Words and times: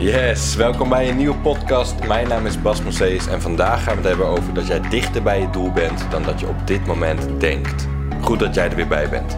Yes, 0.00 0.56
welkom 0.56 0.88
bij 0.88 1.08
een 1.08 1.16
nieuwe 1.16 1.36
podcast. 1.36 2.06
Mijn 2.06 2.28
naam 2.28 2.46
is 2.46 2.62
Bas 2.62 2.82
Mosees 2.82 3.26
en 3.26 3.40
vandaag 3.40 3.82
gaan 3.82 3.92
we 3.92 4.00
het 4.00 4.08
hebben 4.08 4.26
over 4.26 4.54
dat 4.54 4.66
jij 4.66 4.80
dichter 4.80 5.22
bij 5.22 5.40
je 5.40 5.50
doel 5.50 5.72
bent 5.72 6.10
dan 6.10 6.22
dat 6.22 6.40
je 6.40 6.48
op 6.48 6.66
dit 6.66 6.86
moment 6.86 7.40
denkt. 7.40 7.86
Goed 8.20 8.38
dat 8.38 8.54
jij 8.54 8.70
er 8.70 8.76
weer 8.76 8.88
bij 8.88 9.08
bent. 9.08 9.36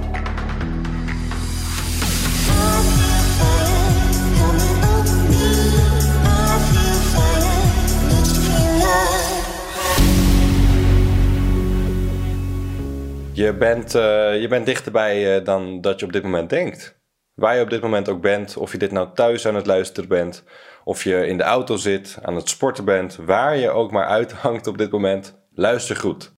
Je 13.32 13.54
bent, 13.58 13.94
uh, 13.94 14.40
je 14.40 14.46
bent 14.48 14.66
dichterbij 14.66 15.38
uh, 15.38 15.44
dan 15.44 15.80
dat 15.80 16.00
je 16.00 16.06
op 16.06 16.12
dit 16.12 16.22
moment 16.22 16.50
denkt. 16.50 17.01
Waar 17.34 17.56
je 17.56 17.62
op 17.62 17.70
dit 17.70 17.82
moment 17.82 18.08
ook 18.08 18.20
bent, 18.20 18.56
of 18.56 18.72
je 18.72 18.78
dit 18.78 18.90
nou 18.90 19.14
thuis 19.14 19.46
aan 19.46 19.54
het 19.54 19.66
luisteren 19.66 20.08
bent, 20.08 20.44
of 20.84 21.04
je 21.04 21.26
in 21.26 21.36
de 21.36 21.42
auto 21.42 21.76
zit, 21.76 22.18
aan 22.22 22.36
het 22.36 22.48
sporten 22.48 22.84
bent, 22.84 23.16
waar 23.16 23.56
je 23.56 23.70
ook 23.70 23.90
maar 23.90 24.06
uithangt 24.06 24.66
op 24.66 24.78
dit 24.78 24.90
moment, 24.90 25.46
luister 25.50 25.96
goed. 25.96 26.32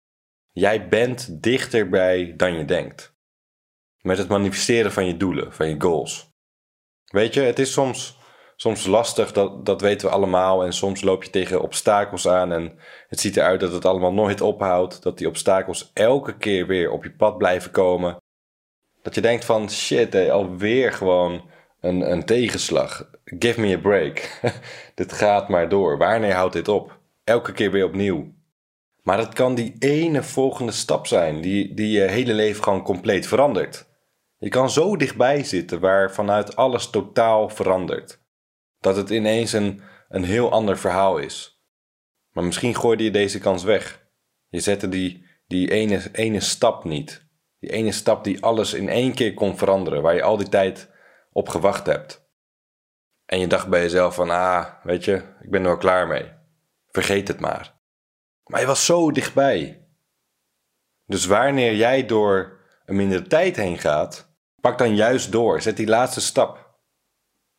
Jij 0.51 0.89
bent 0.89 1.43
dichterbij 1.43 2.35
dan 2.37 2.59
je 2.59 2.65
denkt. 2.65 3.15
Met 4.01 4.19
het 4.19 4.29
manifesteren 4.29 4.93
van 4.93 5.07
je 5.07 5.17
doelen, 5.17 5.53
van 5.53 5.69
je 5.69 5.81
goals. 5.81 6.31
Weet 7.05 7.35
je, 7.35 7.41
het 7.41 7.59
is 7.59 7.73
soms, 7.73 8.19
soms 8.57 8.87
lastig, 8.87 9.33
dat, 9.33 9.67
dat 9.67 9.81
weten 9.81 10.09
we 10.09 10.15
allemaal. 10.15 10.65
En 10.65 10.73
soms 10.73 11.03
loop 11.03 11.25
je 11.25 11.31
tegen 11.31 11.63
obstakels 11.63 12.29
aan 12.29 12.53
en 12.53 12.79
het 13.09 13.21
ziet 13.21 13.37
eruit 13.37 13.61
dat 13.61 13.73
het 13.73 13.85
allemaal 13.85 14.13
nooit 14.13 14.41
ophoudt. 14.41 15.03
Dat 15.03 15.19
die 15.19 15.29
obstakels 15.29 15.91
elke 15.93 16.37
keer 16.37 16.67
weer 16.67 16.91
op 16.91 17.05
je 17.05 17.13
pad 17.13 17.39
blijven 17.39 17.71
komen. 17.71 18.17
Dat 19.03 19.15
je 19.15 19.21
denkt 19.21 19.45
van 19.45 19.71
shit, 19.71 20.13
hey, 20.13 20.33
alweer 20.33 20.93
gewoon 20.93 21.51
een, 21.81 22.13
een 22.13 22.25
tegenslag. 22.25 23.11
Give 23.25 23.61
me 23.61 23.75
a 23.75 23.79
break. 23.79 24.41
dit 24.95 25.13
gaat 25.13 25.49
maar 25.49 25.69
door. 25.69 25.99
Wanneer 25.99 26.35
houdt 26.35 26.53
dit 26.53 26.69
op? 26.69 26.99
Elke 27.25 27.53
keer 27.53 27.71
weer 27.71 27.85
opnieuw. 27.85 28.33
Maar 29.03 29.19
het 29.19 29.35
kan 29.35 29.55
die 29.55 29.77
ene 29.79 30.23
volgende 30.23 30.73
stap 30.73 31.07
zijn 31.07 31.41
die, 31.41 31.75
die 31.75 31.91
je 31.91 32.01
hele 32.01 32.33
leven 32.33 32.63
gewoon 32.63 32.83
compleet 32.83 33.27
verandert. 33.27 33.87
Je 34.39 34.49
kan 34.49 34.71
zo 34.71 34.97
dichtbij 34.97 35.45
zitten 35.45 35.81
waar 35.81 36.13
vanuit 36.13 36.57
alles 36.57 36.91
totaal 36.91 37.49
verandert. 37.49 38.21
Dat 38.81 38.97
het 38.97 39.11
ineens 39.11 39.53
een, 39.53 39.81
een 40.09 40.25
heel 40.25 40.51
ander 40.51 40.79
verhaal 40.79 41.19
is. 41.19 41.63
Maar 42.33 42.45
misschien 42.45 42.77
gooide 42.77 43.05
je 43.05 43.11
deze 43.11 43.39
kans 43.39 43.65
weg. 43.65 44.07
Je 44.49 44.61
zette 44.61 44.89
die, 44.89 45.27
die 45.47 45.71
ene, 45.71 46.03
ene 46.13 46.41
stap 46.41 46.85
niet. 46.85 47.27
Die 47.63 47.71
ene 47.71 47.93
stap 47.93 48.25
die 48.25 48.43
alles 48.43 48.75
in 48.75 48.89
één 48.89 49.15
keer 49.15 49.35
kon 49.35 49.59
veranderen, 49.59 50.03
waar 50.03 50.15
je 50.15 50.23
al 50.23 50.37
die 50.37 50.49
tijd 50.49 50.89
op 51.33 51.49
gewacht 51.49 51.87
hebt. 51.87 52.31
En 53.27 53.39
je 53.39 53.47
dacht 53.47 53.69
bij 53.69 53.81
jezelf 53.81 54.15
van, 54.15 54.31
ah, 54.31 54.67
weet 54.83 55.05
je, 55.05 55.23
ik 55.41 55.51
ben 55.51 55.61
er 55.61 55.67
wel 55.67 55.77
klaar 55.77 56.07
mee. 56.07 56.33
Vergeet 56.91 57.29
het 57.29 57.41
maar. 57.41 57.75
Maar 58.45 58.61
je 58.61 58.67
was 58.67 58.87
zo 58.87 59.11
dichtbij. 59.11 59.87
Dus 61.07 61.27
wanneer 61.27 61.75
jij 61.75 62.07
door 62.07 62.61
een 62.87 62.97
mindere 62.97 63.27
tijd 63.27 63.57
heen 63.57 63.79
gaat, 63.79 64.35
pak 64.61 64.79
dan 64.79 64.97
juist 64.97 65.33
door. 65.33 65.61
Zet 65.61 65.77
die 65.77 65.87
laatste 65.87 66.21
stap. 66.21 66.79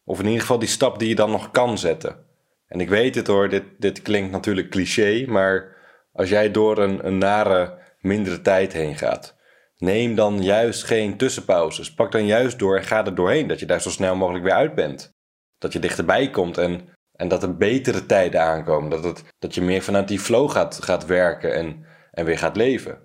Of 0.03 0.19
in 0.19 0.25
ieder 0.25 0.41
geval 0.41 0.59
die 0.59 0.67
stap 0.67 0.99
die 0.99 1.09
je 1.09 1.15
dan 1.15 1.31
nog 1.31 1.51
kan 1.51 1.77
zetten. 1.77 2.25
En 2.67 2.79
ik 2.79 2.89
weet 2.89 3.15
het 3.15 3.27
hoor, 3.27 3.49
dit, 3.49 3.63
dit 3.77 4.01
klinkt 4.01 4.31
natuurlijk 4.31 4.69
cliché, 4.69 5.25
maar 5.27 5.75
als 6.13 6.29
jij 6.29 6.51
door 6.51 6.77
een, 6.77 7.07
een 7.07 7.17
nare, 7.17 7.77
mindere 7.99 8.41
tijd 8.41 8.73
heen 8.73 8.95
gaat, 8.95 9.41
Neem 9.83 10.15
dan 10.15 10.43
juist 10.43 10.83
geen 10.83 11.17
tussenpauzes. 11.17 11.93
Pak 11.93 12.11
dan 12.11 12.25
juist 12.25 12.59
door 12.59 12.77
en 12.77 12.83
ga 12.83 13.05
er 13.05 13.15
doorheen. 13.15 13.47
Dat 13.47 13.59
je 13.59 13.65
daar 13.65 13.81
zo 13.81 13.89
snel 13.89 14.15
mogelijk 14.15 14.43
weer 14.43 14.53
uit 14.53 14.75
bent. 14.75 15.13
Dat 15.57 15.73
je 15.73 15.79
dichterbij 15.79 16.29
komt 16.29 16.57
en, 16.57 16.89
en 17.11 17.27
dat 17.27 17.43
er 17.43 17.57
betere 17.57 18.05
tijden 18.05 18.41
aankomen. 18.41 18.89
Dat, 18.89 19.03
het, 19.03 19.23
dat 19.39 19.55
je 19.55 19.61
meer 19.61 19.81
vanuit 19.81 20.07
die 20.07 20.19
flow 20.19 20.51
gaat, 20.51 20.83
gaat 20.83 21.05
werken 21.05 21.53
en, 21.53 21.85
en 22.11 22.25
weer 22.25 22.37
gaat 22.37 22.55
leven. 22.55 22.99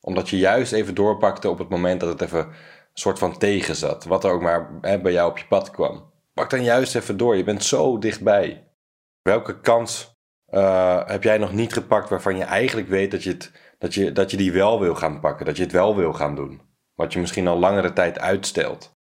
Omdat 0.00 0.28
je 0.28 0.38
juist 0.38 0.72
even 0.72 0.94
doorpakte 0.94 1.48
op 1.48 1.58
het 1.58 1.68
moment 1.68 2.00
dat 2.00 2.08
het 2.08 2.20
even 2.20 2.46
een 2.46 2.54
soort 2.92 3.18
van 3.18 3.38
tegen 3.38 3.76
zat. 3.76 4.04
Wat 4.04 4.24
er 4.24 4.30
ook 4.30 4.42
maar 4.42 4.70
hè, 4.80 5.00
bij 5.00 5.12
jou 5.12 5.30
op 5.30 5.38
je 5.38 5.46
pad 5.46 5.70
kwam. 5.70 6.12
Pak 6.34 6.50
dan 6.50 6.64
juist 6.64 6.94
even 6.94 7.16
door. 7.16 7.36
Je 7.36 7.44
bent 7.44 7.64
zo 7.64 7.98
dichtbij. 7.98 8.68
Welke 9.22 9.60
kans 9.60 10.12
uh, 10.50 11.06
heb 11.06 11.22
jij 11.22 11.38
nog 11.38 11.52
niet 11.52 11.72
gepakt 11.72 12.08
waarvan 12.08 12.36
je 12.36 12.44
eigenlijk 12.44 12.88
weet 12.88 13.10
dat 13.10 13.22
je 13.22 13.30
het 13.30 13.52
dat 13.82 13.94
je, 13.94 14.12
dat 14.12 14.30
je 14.30 14.36
die 14.36 14.52
wel 14.52 14.80
wil 14.80 14.94
gaan 14.94 15.20
pakken, 15.20 15.46
dat 15.46 15.56
je 15.56 15.62
het 15.62 15.72
wel 15.72 15.96
wil 15.96 16.12
gaan 16.12 16.34
doen. 16.34 16.60
Wat 16.94 17.12
je 17.12 17.20
misschien 17.20 17.48
al 17.48 17.58
langere 17.58 17.92
tijd 17.92 18.18
uitstelt. 18.18 18.96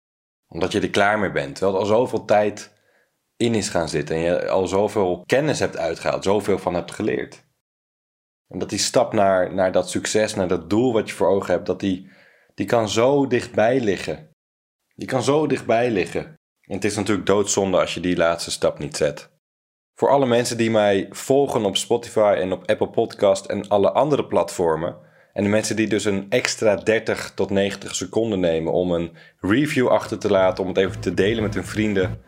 Omdat 0.46 0.72
je 0.72 0.80
er 0.80 0.90
klaar 0.90 1.18
mee 1.18 1.30
bent. 1.30 1.54
Terwijl 1.54 1.74
er 1.74 1.80
al 1.80 1.86
zoveel 1.86 2.24
tijd 2.24 2.72
in 3.36 3.54
is 3.54 3.68
gaan 3.68 3.88
zitten 3.88 4.16
en 4.16 4.22
je 4.22 4.48
al 4.48 4.66
zoveel 4.66 5.22
kennis 5.26 5.58
hebt 5.58 5.76
uitgehaald, 5.76 6.24
zoveel 6.24 6.58
van 6.58 6.74
hebt 6.74 6.90
geleerd. 6.90 7.46
En 8.48 8.58
dat 8.58 8.70
die 8.70 8.78
stap 8.78 9.12
naar, 9.12 9.54
naar 9.54 9.72
dat 9.72 9.90
succes, 9.90 10.34
naar 10.34 10.48
dat 10.48 10.70
doel 10.70 10.92
wat 10.92 11.08
je 11.08 11.14
voor 11.14 11.28
ogen 11.28 11.52
hebt, 11.52 11.66
dat 11.66 11.80
die, 11.80 12.10
die 12.54 12.66
kan 12.66 12.88
zo 12.88 13.26
dichtbij 13.26 13.80
liggen. 13.80 14.36
Die 14.94 15.08
kan 15.08 15.22
zo 15.22 15.46
dichtbij 15.46 15.90
liggen. 15.90 16.24
En 16.60 16.74
het 16.74 16.84
is 16.84 16.96
natuurlijk 16.96 17.26
doodzonde 17.26 17.78
als 17.78 17.94
je 17.94 18.00
die 18.00 18.16
laatste 18.16 18.50
stap 18.50 18.78
niet 18.78 18.96
zet. 18.96 19.30
Voor 20.00 20.08
alle 20.08 20.26
mensen 20.26 20.56
die 20.56 20.70
mij 20.70 21.06
volgen 21.10 21.64
op 21.64 21.76
Spotify 21.76 22.36
en 22.38 22.52
op 22.52 22.62
Apple 22.66 22.88
Podcast 22.88 23.44
en 23.44 23.68
alle 23.68 23.90
andere 23.90 24.24
platformen. 24.24 24.96
En 25.32 25.42
de 25.42 25.48
mensen 25.48 25.76
die 25.76 25.88
dus 25.88 26.04
een 26.04 26.26
extra 26.28 26.76
30 26.76 27.32
tot 27.34 27.50
90 27.50 27.94
seconden 27.94 28.40
nemen 28.40 28.72
om 28.72 28.92
een 28.92 29.10
review 29.40 29.88
achter 29.88 30.18
te 30.18 30.30
laten, 30.30 30.62
om 30.62 30.68
het 30.68 30.78
even 30.78 31.00
te 31.00 31.14
delen 31.14 31.42
met 31.42 31.54
hun 31.54 31.64
vrienden, 31.64 32.20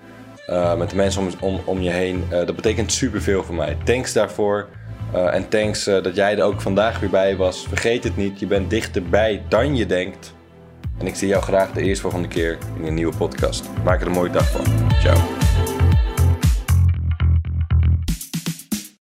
uh, 0.48 0.76
met 0.76 0.90
de 0.90 0.96
mensen 0.96 1.28
om, 1.40 1.60
om, 1.64 1.80
je 1.80 1.90
heen. 1.90 2.24
Uh, 2.24 2.30
dat 2.30 2.56
betekent 2.56 2.92
superveel 2.92 3.44
voor 3.44 3.54
mij. 3.54 3.76
Thanks 3.84 4.12
daarvoor. 4.12 4.68
Uh, 5.14 5.34
en 5.34 5.48
thanks 5.48 5.84
dat 5.84 6.16
jij 6.16 6.38
er 6.38 6.44
ook 6.44 6.60
vandaag 6.60 7.00
weer 7.00 7.10
bij 7.10 7.36
was. 7.36 7.66
Vergeet 7.68 8.04
het 8.04 8.16
niet, 8.16 8.40
je 8.40 8.46
bent 8.46 8.70
dichterbij 8.70 9.42
dan 9.48 9.76
je 9.76 9.86
denkt. 9.86 10.34
En 10.98 11.06
ik 11.06 11.14
zie 11.14 11.28
jou 11.28 11.42
graag 11.42 11.72
de 11.72 11.82
eerstvolgende 11.82 12.28
keer 12.28 12.58
in 12.78 12.86
een 12.86 12.94
nieuwe 12.94 13.16
podcast. 13.16 13.68
Maak 13.84 14.00
er 14.00 14.06
een 14.06 14.12
mooie 14.12 14.30
dag 14.30 14.50
van. 14.50 14.64
Ciao. 15.00 15.41